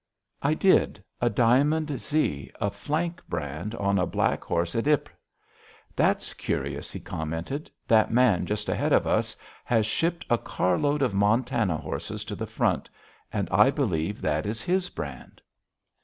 [0.41, 1.03] I did.
[1.21, 5.13] A Diamond Z, a flank brand on a black horse at Ypres.
[5.95, 7.69] "That's curious," he commented.
[7.87, 12.47] "That man just ahead of us has shipped a carload of Montana horses to the
[12.47, 12.89] front,
[13.31, 15.39] and I believe that is his brand."